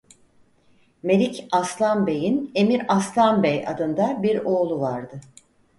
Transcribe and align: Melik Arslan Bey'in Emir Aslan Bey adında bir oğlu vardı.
Melik 1.03 1.43
Arslan 1.51 2.07
Bey'in 2.09 2.51
Emir 2.55 2.85
Aslan 2.89 3.43
Bey 3.43 3.67
adında 3.67 4.23
bir 4.23 4.39
oğlu 4.39 4.79
vardı. 4.81 5.21